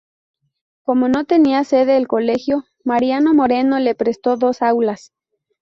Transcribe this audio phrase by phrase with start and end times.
[0.83, 5.13] Como no tenía sede el Colegio Mariano Moreno le prestó dos aulas.